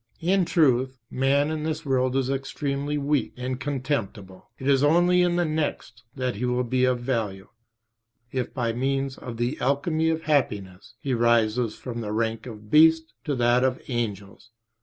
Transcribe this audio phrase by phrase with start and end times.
[0.21, 5.35] In truth, man in this world is extremely weak and contemptible; it is only in
[5.35, 7.49] the next that he will be of value,
[8.31, 13.13] if by means of the "alchemy of happiness" he rises from the rank of beasts
[13.25, 14.49] to that of angels.